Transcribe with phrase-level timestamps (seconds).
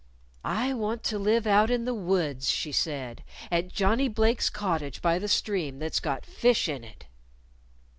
[0.43, 5.19] "I want to live out in the woods," she said, "at Johnnie Blake's cottage by
[5.19, 7.05] the stream that's got fish in it."